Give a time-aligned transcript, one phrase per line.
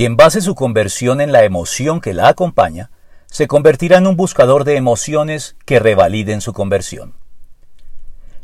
[0.00, 2.90] Quien base su conversión en la emoción que la acompaña,
[3.26, 7.12] se convertirá en un buscador de emociones que revaliden su conversión.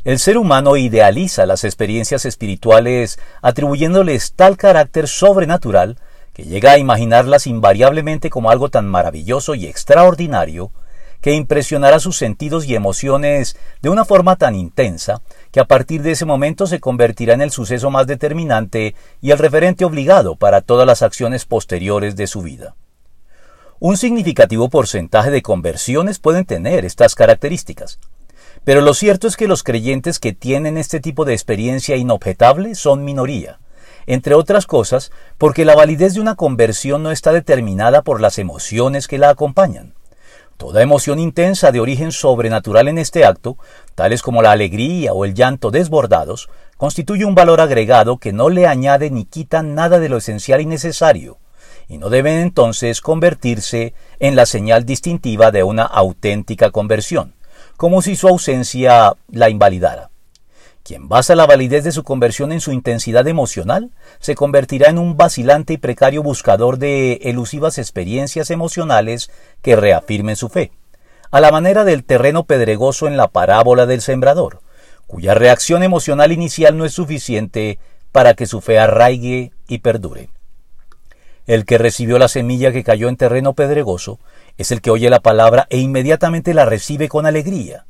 [0.03, 5.97] El ser humano idealiza las experiencias espirituales atribuyéndoles tal carácter sobrenatural
[6.31, 10.71] que llega a imaginarlas invariablemente como algo tan maravilloso y extraordinario
[11.21, 15.21] que impresionará sus sentidos y emociones de una forma tan intensa
[15.51, 19.37] que a partir de ese momento se convertirá en el suceso más determinante y el
[19.37, 22.75] referente obligado para todas las acciones posteriores de su vida.
[23.79, 27.99] Un significativo porcentaje de conversiones pueden tener estas características,
[28.63, 33.05] pero lo cierto es que los creyentes que tienen este tipo de experiencia inobjetable son
[33.05, 33.59] minoría,
[34.07, 39.07] entre otras cosas porque la validez de una conversión no está determinada por las emociones
[39.07, 39.93] que la acompañan.
[40.57, 43.57] Toda emoción intensa de origen sobrenatural en este acto,
[43.93, 48.65] tales como la alegría o el llanto desbordados, constituye un valor agregado que no le
[48.65, 51.37] añade ni quita nada de lo esencial y necesario,
[51.87, 57.35] y no deben entonces convertirse en la señal distintiva de una auténtica conversión,
[57.77, 60.09] como si su ausencia la invalidara.
[60.87, 65.17] Quien basa la validez de su conversión en su intensidad emocional, se convertirá en un
[65.17, 69.29] vacilante y precario buscador de elusivas experiencias emocionales
[69.61, 70.71] que reafirmen su fe,
[71.29, 74.61] a la manera del terreno pedregoso en la parábola del sembrador,
[75.07, 77.79] cuya reacción emocional inicial no es suficiente
[78.13, 80.29] para que su fe arraigue y perdure.
[81.47, 84.21] El que recibió la semilla que cayó en terreno pedregoso
[84.57, 87.87] es el que oye la palabra e inmediatamente la recibe con alegría,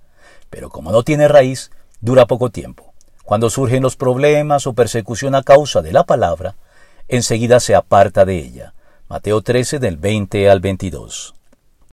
[0.49, 1.69] pero como no tiene raíz,
[2.01, 2.86] dura poco tiempo.
[3.27, 6.55] Cuando surgen los problemas o persecución a causa de la palabra,
[7.09, 8.73] enseguida se aparta de ella.
[9.09, 11.35] Mateo 13 del 20 al 22.